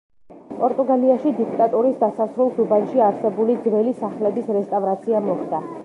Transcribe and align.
პორტუგალიაში 0.61 1.33
დიქტატურის 1.41 2.01
დასასრულს 2.01 2.59
უბანში 2.65 3.05
არსებული 3.11 3.59
ძველი 3.69 3.95
სახლების 4.03 4.55
რესტავრაცია 4.59 5.27
მოხდა. 5.33 5.67